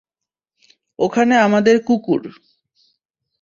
ওখানে 0.99 1.35
আমাদের 1.37 1.75
কুকুর। 1.83 2.21